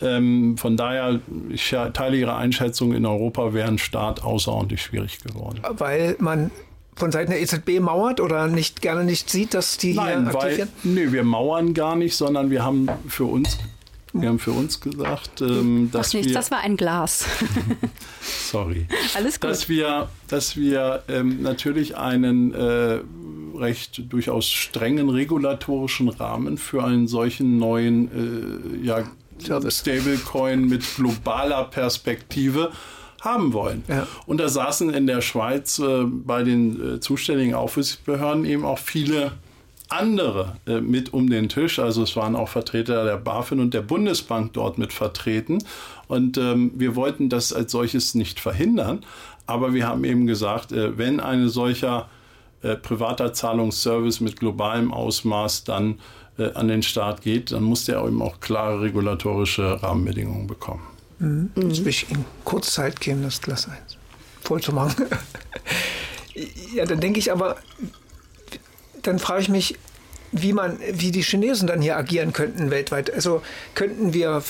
[0.00, 5.60] Ähm, von daher, ich teile Ihre Einschätzung, in Europa wäre ein Start außerordentlich schwierig geworden.
[5.72, 6.50] weil man
[6.94, 10.42] von Seiten der EZB mauert oder nicht gerne nicht sieht, dass die Nein, hier aktiv
[10.42, 10.70] weil, werden?
[10.82, 13.56] nee, wir mauern gar nicht, sondern wir haben für uns,
[14.12, 17.24] wir haben für uns gesagt, ähm, dass Macht nichts, wir, das war ein Glas.
[18.50, 19.50] sorry, Alles gut.
[19.50, 23.00] dass wir, dass wir ähm, natürlich einen äh,
[23.56, 29.04] recht durchaus strengen regulatorischen Rahmen für einen solchen neuen äh, ja.
[29.70, 32.72] Stablecoin mit globaler Perspektive
[33.20, 33.84] haben wollen.
[33.88, 34.06] Ja.
[34.26, 39.32] Und da saßen in der Schweiz äh, bei den äh, zuständigen Aufsichtsbehörden eben auch viele
[39.88, 41.78] andere äh, mit um den Tisch.
[41.78, 45.58] Also es waren auch Vertreter der BaFin und der Bundesbank dort mit vertreten.
[46.06, 49.04] Und ähm, wir wollten das als solches nicht verhindern.
[49.46, 52.08] Aber wir haben eben gesagt, äh, wenn ein solcher
[52.62, 56.00] äh, privater Zahlungsservice mit globalem Ausmaß dann
[56.38, 60.82] äh, an den Start geht, dann muss der eben auch klare regulatorische Rahmenbedingungen bekommen.
[61.56, 63.98] Jetzt will ich Ihnen kurz Zeit geben, das Glas 1
[64.48, 65.04] voll zu machen.
[66.74, 67.56] ja, dann denke ich aber,
[69.08, 69.76] dann frage ich mich,
[70.32, 73.12] wie man, wie die Chinesen dann hier agieren könnten weltweit.
[73.12, 73.42] Also
[73.74, 74.42] könnten wir,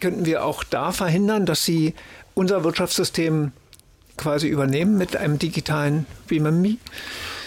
[0.00, 1.94] könnten wir auch da verhindern, dass sie
[2.34, 3.52] unser Wirtschaftssystem
[4.16, 6.78] quasi übernehmen mit einem digitalen Renminbi?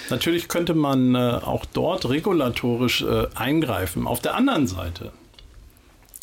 [0.09, 4.07] Natürlich könnte man äh, auch dort regulatorisch äh, eingreifen.
[4.07, 5.11] Auf der anderen Seite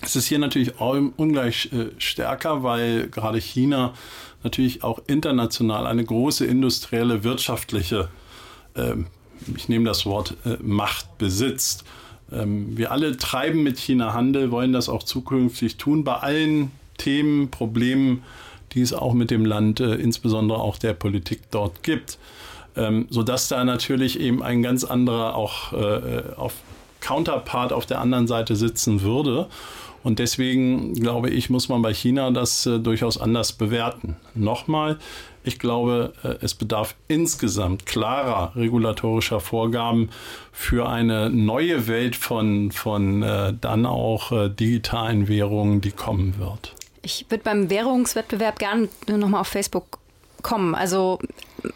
[0.02, 3.94] es ist hier natürlich ungleich äh, stärker, weil gerade China
[4.42, 8.08] natürlich auch international eine große industrielle, wirtschaftliche,
[8.76, 9.06] ähm,
[9.56, 11.84] ich nehme das Wort äh, Macht besitzt.
[12.32, 17.50] Ähm, wir alle treiben mit China Handel, wollen das auch zukünftig tun, bei allen Themen,
[17.50, 18.22] Problemen,
[18.72, 22.18] die es auch mit dem Land, äh, insbesondere auch der Politik dort gibt.
[22.76, 26.52] Ähm, sodass da natürlich eben ein ganz anderer auch äh, auf
[27.00, 29.46] Counterpart auf der anderen Seite sitzen würde.
[30.02, 34.16] Und deswegen glaube ich, muss man bei China das äh, durchaus anders bewerten.
[34.34, 34.98] Nochmal,
[35.46, 40.10] ich glaube, äh, es bedarf insgesamt klarer regulatorischer Vorgaben
[40.52, 46.74] für eine neue Welt von, von äh, dann auch äh, digitalen Währungen, die kommen wird.
[47.02, 49.98] Ich würde beim Währungswettbewerb gerne nochmal auf Facebook
[50.42, 50.74] kommen.
[50.74, 51.20] Also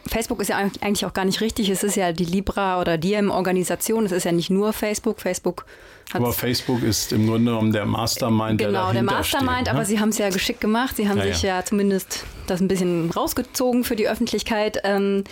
[0.06, 1.68] Facebook ist ja eigentlich auch gar nicht richtig.
[1.68, 4.04] Es ist ja die Libra oder Diem-Organisation.
[4.06, 5.20] Es ist ja nicht nur Facebook.
[5.20, 5.64] Facebook
[6.12, 9.68] hat Aber Facebook ist im Grunde genommen der Mastermind, Genau, der der dahinter Mastermind, steht,
[9.68, 9.84] aber ne?
[9.86, 10.96] sie haben es ja geschickt gemacht.
[10.96, 11.56] Sie haben Ja, sich ja.
[11.58, 11.64] ja.
[11.64, 14.78] zumindest das ein bisschen rausgezogen für die Öffentlichkeit.
[14.84, 15.24] Ähm,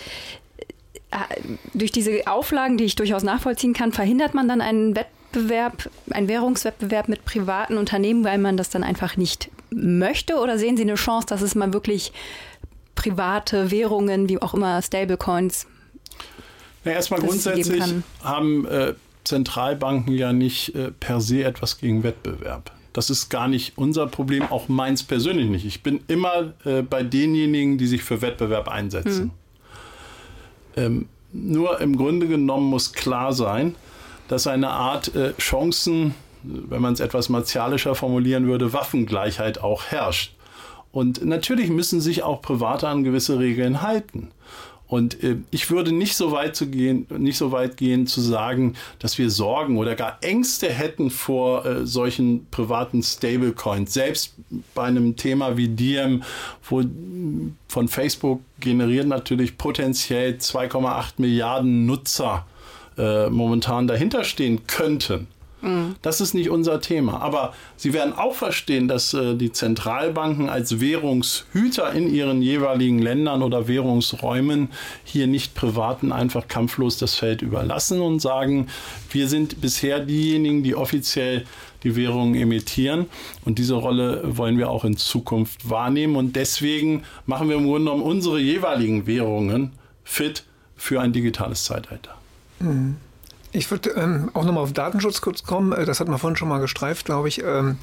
[1.11, 1.17] äh,
[1.73, 7.09] durch diese Auflagen, die ich durchaus nachvollziehen kann, verhindert man dann einen Wettbewerb, einen Währungswettbewerb
[7.09, 10.35] mit privaten Unternehmen, weil man das dann einfach nicht möchte?
[10.37, 12.11] Oder sehen Sie eine Chance, dass es mal wirklich
[12.99, 15.67] private Währungen, wie auch immer Stablecoins,
[16.83, 17.81] Ja, erstmal grundsätzlich
[18.23, 22.71] haben äh, Zentralbanken ja nicht äh, per se etwas gegen Wettbewerb.
[22.91, 25.65] Das ist gar nicht unser Problem, auch meins persönlich nicht.
[25.65, 29.31] Ich bin immer äh, bei denjenigen, die sich für Wettbewerb einsetzen.
[30.75, 33.75] Ähm, nur im Grunde genommen muss klar sein,
[34.27, 40.33] dass eine Art äh, Chancen, wenn man es etwas martialischer formulieren würde, Waffengleichheit auch herrscht.
[40.91, 44.31] Und natürlich müssen sich auch Private an gewisse Regeln halten.
[44.89, 48.73] Und äh, ich würde nicht so weit zu gehen, nicht so weit gehen zu sagen,
[48.97, 53.93] dass wir Sorgen oder gar Ängste hätten vor äh, solchen privaten Stablecoins.
[53.93, 54.33] Selbst
[54.73, 56.23] bei einem Thema wie Diem,
[56.67, 62.47] wo mh, von Facebook generiert natürlich potenziell 2,8 Milliarden Nutzer
[62.97, 65.27] äh, momentan dahinter stehen könnten.
[66.01, 67.21] Das ist nicht unser Thema.
[67.21, 73.43] Aber Sie werden auch verstehen, dass äh, die Zentralbanken als Währungshüter in ihren jeweiligen Ländern
[73.43, 74.69] oder Währungsräumen
[75.03, 78.67] hier nicht Privaten einfach kampflos das Feld überlassen und sagen,
[79.11, 81.45] wir sind bisher diejenigen, die offiziell
[81.83, 83.07] die Währungen emittieren.
[83.45, 86.15] Und diese Rolle wollen wir auch in Zukunft wahrnehmen.
[86.15, 90.43] Und deswegen machen wir im Grunde genommen unsere jeweiligen Währungen fit
[90.75, 92.15] für ein digitales Zeitalter.
[93.51, 95.71] Ich würde ähm, auch nochmal auf Datenschutz kurz kommen.
[95.73, 97.43] Äh, Das hat man vorhin schon mal gestreift, glaube ich.
[97.43, 97.77] Ähm,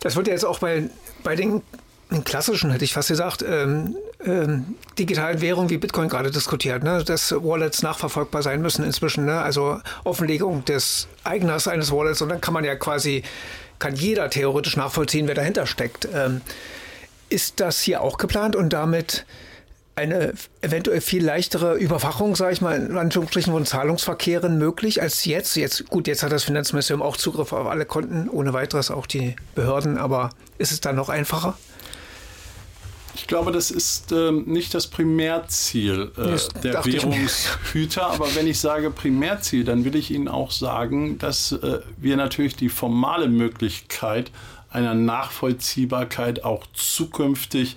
[0.00, 0.88] das wird ja jetzt auch bei,
[1.22, 1.62] bei den,
[2.24, 7.04] klassischen, hätte ich fast gesagt, ähm, ähm, digitalen Währungen wie Bitcoin gerade diskutiert, ne?
[7.04, 9.26] dass Wallets nachverfolgbar sein müssen inzwischen.
[9.26, 9.40] Ne?
[9.40, 13.22] Also Offenlegung des Eigners eines Wallets und dann kann man ja quasi,
[13.78, 16.08] kann jeder theoretisch nachvollziehen, wer dahinter steckt.
[16.12, 16.40] Ähm,
[17.28, 19.24] ist das hier auch geplant und damit
[20.00, 20.32] eine
[20.62, 25.56] eventuell viel leichtere Überwachung, sage ich mal, in Anführungsstrichen von Zahlungsverkehren möglich als jetzt.
[25.56, 29.36] Jetzt gut, jetzt hat das Finanzministerium auch Zugriff auf alle Konten, ohne weiteres auch die
[29.54, 31.56] Behörden, aber ist es dann noch einfacher?
[33.14, 38.06] Ich glaube, das ist ähm, nicht das Primärziel äh, der Währungshüter.
[38.06, 42.56] Aber wenn ich sage Primärziel, dann will ich Ihnen auch sagen, dass äh, wir natürlich
[42.56, 44.30] die formale Möglichkeit
[44.70, 47.76] einer Nachvollziehbarkeit auch zukünftig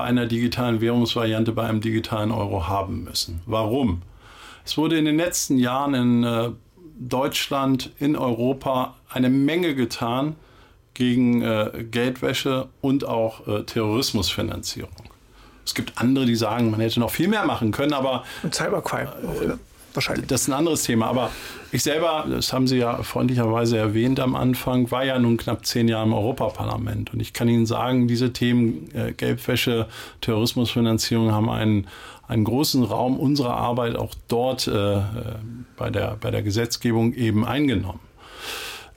[0.00, 3.42] bei einer digitalen Währungsvariante, bei einem digitalen Euro haben müssen.
[3.44, 4.00] Warum?
[4.64, 6.50] Es wurde in den letzten Jahren in äh,
[6.98, 10.36] Deutschland, in Europa eine Menge getan
[10.94, 14.90] gegen äh, Geldwäsche und auch äh, Terrorismusfinanzierung.
[15.66, 18.24] Es gibt andere, die sagen, man hätte noch viel mehr machen können, aber.
[18.42, 19.12] Und Cybercrime.
[19.94, 20.26] Wahrscheinlich.
[20.26, 21.06] Das ist ein anderes Thema.
[21.06, 21.30] Aber
[21.72, 25.88] ich selber, das haben Sie ja freundlicherweise erwähnt am Anfang, war ja nun knapp zehn
[25.88, 27.12] Jahre im Europaparlament.
[27.12, 29.86] Und ich kann Ihnen sagen, diese Themen äh, Geldwäsche,
[30.20, 31.86] Terrorismusfinanzierung haben einen,
[32.28, 35.02] einen großen Raum unserer Arbeit auch dort äh, äh
[35.76, 38.00] bei, der, bei der Gesetzgebung eben eingenommen.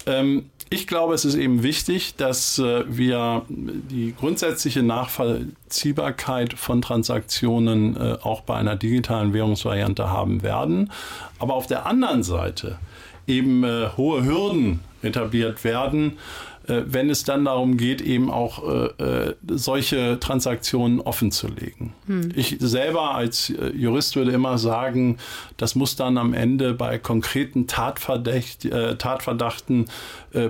[0.06, 7.96] Ähm, ich glaube, es ist eben wichtig, dass äh, wir die grundsätzliche Nachvollziehbarkeit von Transaktionen
[7.96, 10.92] äh, auch bei einer digitalen Währungsvariante haben werden.
[11.38, 12.80] Aber auf der anderen Seite
[13.28, 16.18] eben äh, hohe Hürden etabliert werden,
[16.66, 21.94] wenn es dann darum geht, eben auch äh, äh, solche Transaktionen offen zu legen.
[22.08, 22.32] Hm.
[22.36, 25.18] Ich selber als Jurist würde immer sagen,
[25.58, 29.86] das muss dann am Ende bei konkreten Tatverdacht, Tatverdachten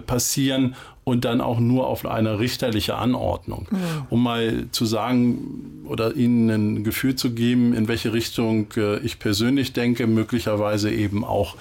[0.06, 3.68] passieren und dann auch nur auf eine richterliche Anordnung.
[3.72, 4.08] Ja.
[4.10, 8.68] Um mal zu sagen oder Ihnen ein Gefühl zu geben, in welche Richtung
[9.04, 11.56] ich persönlich denke, möglicherweise eben auch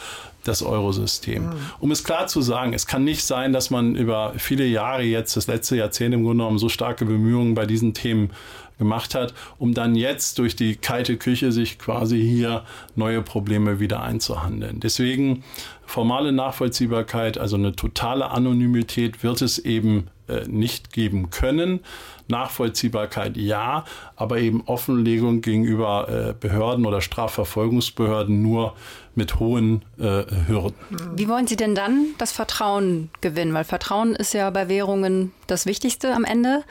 [0.44, 1.50] das Eurosystem.
[1.78, 5.36] Um es klar zu sagen, es kann nicht sein, dass man über viele Jahre jetzt,
[5.36, 8.30] das letzte Jahrzehnt im Grunde genommen, so starke Bemühungen bei diesen Themen
[8.78, 12.64] gemacht hat, um dann jetzt durch die kalte Küche sich quasi hier
[12.96, 14.80] neue Probleme wieder einzuhandeln.
[14.80, 15.44] Deswegen
[15.86, 21.80] formale Nachvollziehbarkeit, also eine totale Anonymität wird es eben äh, nicht geben können.
[22.28, 23.84] Nachvollziehbarkeit ja,
[24.16, 28.74] aber eben Offenlegung gegenüber äh, Behörden oder Strafverfolgungsbehörden nur
[29.14, 30.74] mit hohen äh, Hürden.
[31.14, 33.52] Wie wollen Sie denn dann das Vertrauen gewinnen?
[33.52, 36.64] Weil Vertrauen ist ja bei Währungen das Wichtigste am Ende.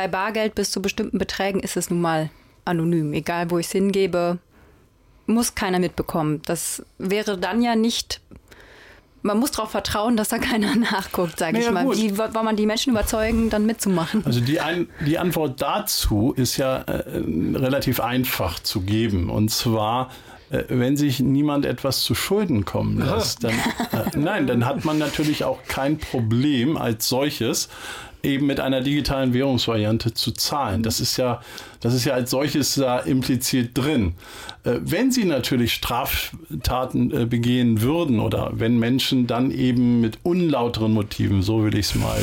[0.00, 2.30] Bei Bargeld bis zu bestimmten Beträgen ist es nun mal
[2.64, 3.12] anonym.
[3.12, 4.38] Egal, wo ich es hingebe,
[5.26, 6.40] muss keiner mitbekommen.
[6.46, 8.22] Das wäre dann ja nicht
[9.20, 11.84] man muss darauf vertrauen, dass da keiner nachguckt, sage naja, ich mal.
[11.84, 11.98] Gut.
[11.98, 14.24] Wie soll man die Menschen überzeugen, dann mitzumachen?
[14.24, 17.02] Also die, ein, die Antwort dazu ist ja äh,
[17.54, 19.28] relativ einfach zu geben.
[19.28, 20.08] Und zwar,
[20.48, 24.96] äh, wenn sich niemand etwas zu Schulden kommen lässt, dann, äh, nein, dann hat man
[24.96, 27.68] natürlich auch kein Problem als solches,
[28.22, 30.82] eben mit einer digitalen Währungsvariante zu zahlen.
[30.82, 31.40] Das ist ja,
[31.80, 34.14] das ist ja als solches da impliziert drin.
[34.64, 40.92] Äh, wenn sie natürlich Straftaten äh, begehen würden oder wenn Menschen dann eben mit unlauteren
[40.92, 42.20] Motiven, so will ich es mal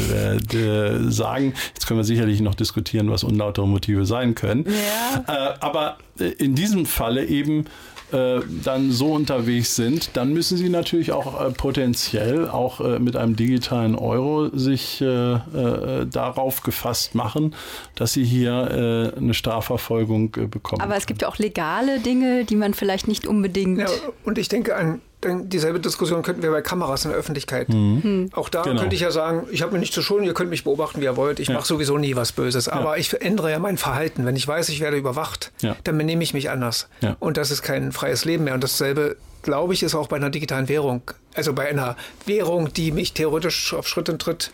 [0.54, 5.56] äh, sagen, jetzt können wir sicherlich noch diskutieren, was unlautere Motive sein können, ja.
[5.60, 5.98] aber
[6.38, 7.66] in diesem Falle eben
[8.12, 13.16] äh, dann so unterwegs sind, dann müssen sie natürlich auch äh, potenziell auch äh, mit
[13.18, 17.54] einem digitalen Euro sich äh, äh, darauf gefasst machen,
[17.96, 20.82] dass sie hier eine Strafverfolgung bekommen.
[20.82, 23.80] Aber es gibt ja auch legale Dinge, die man vielleicht nicht unbedingt.
[23.80, 23.88] Ja,
[24.24, 27.70] und ich denke an dieselbe Diskussion könnten wir bei Kameras in der Öffentlichkeit.
[27.70, 28.04] Mhm.
[28.04, 28.30] Hm.
[28.34, 28.82] Auch da genau.
[28.82, 31.06] könnte ich ja sagen, ich habe mir nicht zu Schulden, ihr könnt mich beobachten, wie
[31.06, 31.40] ihr wollt.
[31.40, 31.56] Ich ja.
[31.56, 32.68] mache sowieso nie was Böses.
[32.68, 32.98] Aber ja.
[32.98, 34.26] ich ändere ja mein Verhalten.
[34.26, 35.76] Wenn ich weiß, ich werde überwacht, ja.
[35.84, 36.88] dann benehme ich mich anders.
[37.20, 38.54] Und das ist kein freies Leben mehr.
[38.54, 41.02] Und dasselbe, glaube ich, ist auch bei einer digitalen Währung.
[41.34, 44.52] Also bei einer Währung, die mich theoretisch auf Schritt und Tritt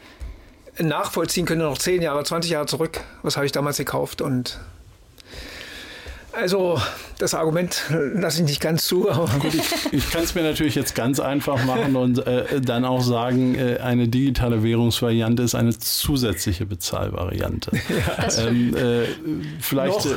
[0.79, 3.01] nachvollziehen könnte, noch 10 Jahre, 20 Jahre zurück.
[3.21, 4.21] Was habe ich damals gekauft?
[4.21, 4.59] Und
[6.33, 6.79] also
[7.19, 9.03] das Argument lasse ich nicht ganz zu.
[9.39, 13.01] Gut, ich, ich kann es mir natürlich jetzt ganz einfach machen und äh, dann auch
[13.01, 17.71] sagen, äh, eine digitale Währungsvariante ist eine zusätzliche Bezahlvariante.
[17.93, 19.03] Ja, ähm, äh,
[19.59, 20.07] vielleicht,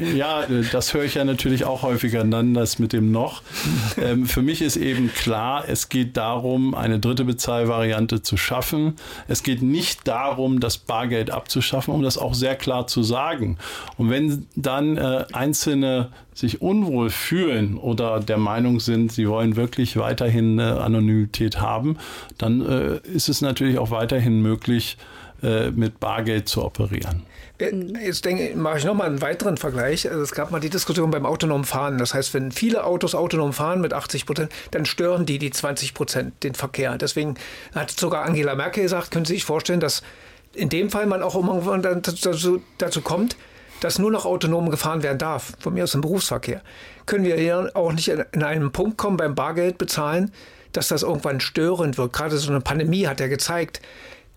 [0.00, 3.42] äh, ja, das höre ich ja natürlich auch häufiger dann, das mit dem noch.
[3.96, 8.96] Ähm, für mich ist eben klar, es geht darum, eine dritte Bezahlvariante zu schaffen.
[9.28, 13.58] Es geht nicht darum, das Bargeld abzuschaffen, um das auch sehr klar zu sagen.
[13.96, 19.96] Und wenn dann äh, Einzelne sich unwohl fühlen oder der Meinung sind, sie wollen wirklich
[19.96, 21.98] weiterhin Anonymität haben,
[22.38, 24.98] dann äh, ist es natürlich auch weiterhin möglich,
[25.42, 27.22] äh, mit Bargeld zu operieren.
[27.58, 27.70] Äh,
[28.02, 30.08] jetzt denke, mache ich nochmal einen weiteren Vergleich.
[30.08, 31.98] Also es gab mal die Diskussion beim autonomen Fahren.
[31.98, 35.92] Das heißt, wenn viele Autos autonom fahren mit 80 Prozent, dann stören die die 20
[35.92, 36.96] Prozent den Verkehr.
[36.96, 37.34] Deswegen
[37.74, 40.02] hat sogar Angela Merkel gesagt, können Sie sich vorstellen, dass
[40.54, 43.36] in dem Fall man auch irgendwann dazu, dazu kommt,
[43.80, 46.62] dass nur noch autonom gefahren werden darf, von mir aus im Berufsverkehr,
[47.06, 50.32] können wir hier auch nicht in einen Punkt kommen beim Bargeld bezahlen,
[50.72, 52.12] dass das irgendwann störend wird.
[52.12, 53.80] Gerade so eine Pandemie hat ja gezeigt,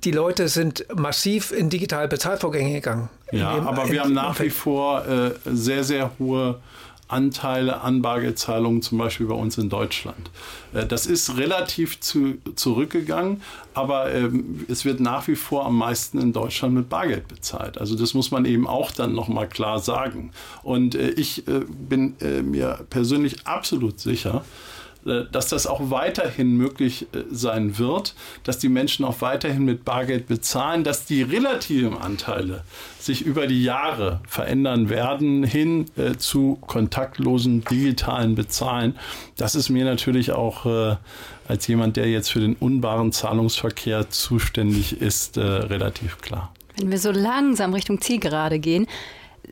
[0.04, 3.10] die Leute sind massiv in digitale Bezahlvorgänge gegangen.
[3.32, 6.60] Ja, dem, aber wir haben nach wie vor äh, sehr, sehr hohe
[7.10, 10.30] Anteile an Bargeldzahlungen, zum Beispiel bei uns in Deutschland.
[10.74, 13.42] Äh, das ist relativ zu, zurückgegangen,
[13.74, 17.78] aber ähm, es wird nach wie vor am meisten in Deutschland mit Bargeld bezahlt.
[17.78, 20.32] Also das muss man eben auch dann nochmal klar sagen.
[20.64, 24.44] Und äh, ich äh, bin mir persönlich absolut sicher,
[25.06, 30.28] dass das auch weiterhin möglich äh, sein wird, dass die Menschen auch weiterhin mit Bargeld
[30.28, 32.64] bezahlen, dass die relativen Anteile
[33.00, 38.96] sich über die Jahre verändern werden hin äh, zu kontaktlosen digitalen Bezahlen.
[39.38, 40.98] Das ist mir natürlich auch äh,
[41.48, 46.54] als jemand, der jetzt für den unbaren Zahlungsverkehr zuständig ist, äh, relativ klar.
[46.78, 48.88] Wenn wir so langsam Richtung Zielgerade gehen,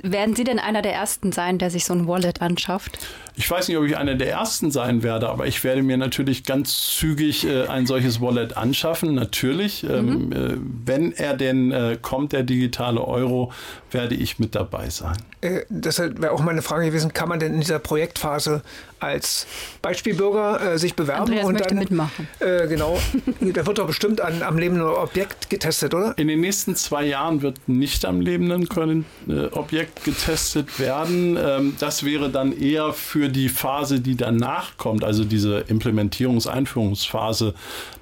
[0.02, 3.00] werden Sie denn einer der Ersten sein, der sich so ein Wallet anschafft?
[3.36, 6.43] Ich weiß nicht, ob ich einer der Ersten sein werde, aber ich werde mir natürlich
[6.43, 9.14] ganz zügig äh, ein solches Wallet anschaffen.
[9.14, 10.32] Natürlich, ähm, mhm.
[10.32, 13.52] äh, wenn er denn äh, kommt, der digitale Euro,
[13.91, 15.18] werde ich mit dabei sein.
[15.41, 18.63] Äh, deshalb wäre auch meine Frage gewesen, kann man denn in dieser Projektphase
[18.99, 19.45] als
[19.83, 22.27] Beispielbürger äh, sich bewerben Andreas und möchte dann mitmachen.
[22.39, 22.99] Äh, genau,
[23.41, 26.17] da wird doch bestimmt an, am lebenden Objekt getestet, oder?
[26.17, 31.38] In den nächsten zwei Jahren wird nicht am lebenden können, äh, Objekt getestet werden.
[31.39, 37.53] Ähm, das wäre dann eher für die Phase, die danach kommt, also diese Implementierungs-, Einführungsphase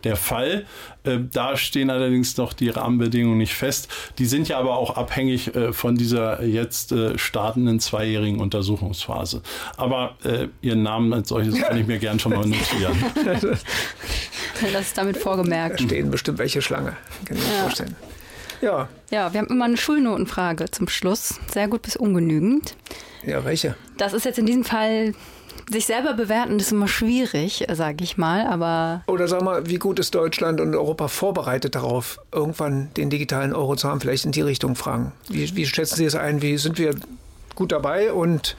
[0.06, 0.66] der Fall.
[1.06, 3.88] Äh, da stehen allerdings noch die Rahmenbedingungen nicht fest.
[4.18, 9.42] Die sind ja aber auch abhängig äh, von dieser jetzt äh, startenden zweijährigen Untersuchungsphase.
[9.78, 12.96] Aber äh, Ihren Namen als solches kann ich mir gern schon mal notieren.
[14.74, 15.80] das ist damit vorgemerkt.
[15.80, 16.96] Da stehen bestimmt welche Schlange.
[17.26, 17.62] Kann ich mir ja.
[17.62, 17.96] vorstellen.
[18.62, 18.90] Ja.
[19.12, 21.40] Ja, wir haben immer eine Schulnotenfrage zum Schluss.
[21.52, 22.76] Sehr gut bis ungenügend.
[23.26, 23.76] Ja, welche?
[23.98, 25.14] Das ist jetzt in diesem Fall
[25.70, 29.04] sich selber bewerten ist immer schwierig, sage ich mal, aber.
[29.08, 33.76] Oder sag mal, wie gut ist Deutschland und Europa vorbereitet darauf, irgendwann den digitalen Euro
[33.76, 34.00] zu haben?
[34.00, 35.12] Vielleicht in die Richtung fragen.
[35.28, 36.42] Wie, wie schätzen Sie es ein?
[36.42, 36.96] Wie sind wir
[37.56, 38.56] gut dabei und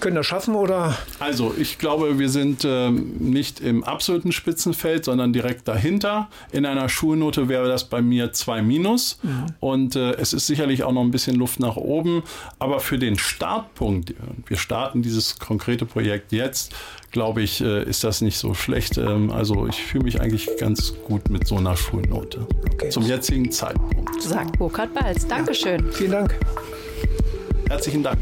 [0.00, 0.96] können das schaffen oder?
[1.18, 6.28] Also ich glaube, wir sind ähm, nicht im absoluten Spitzenfeld, sondern direkt dahinter.
[6.52, 9.46] In einer Schulnote wäre das bei mir 2 minus mhm.
[9.60, 12.22] und äh, es ist sicherlich auch noch ein bisschen Luft nach oben,
[12.58, 14.14] aber für den Startpunkt,
[14.46, 16.74] wir starten dieses konkrete Projekt jetzt,
[17.14, 18.98] glaube ich, äh, ist das nicht so schlecht.
[18.98, 22.90] Ähm, also ich fühle mich eigentlich ganz gut mit so einer Schulnote okay.
[22.90, 24.20] zum jetzigen Zeitpunkt.
[24.20, 25.26] Sagt Burkhard Balz.
[25.26, 25.86] Dankeschön.
[25.86, 26.34] Ja, vielen Dank.
[27.68, 28.18] Herzlichen Dank.